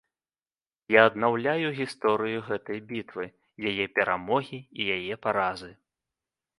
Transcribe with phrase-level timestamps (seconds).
[0.93, 3.25] Я аднаўляю гісторыю гэтай бітвы,
[3.71, 5.75] яе перамогі і яе паразы.